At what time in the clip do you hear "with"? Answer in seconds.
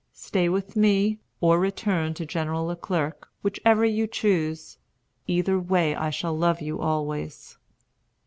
0.49-0.75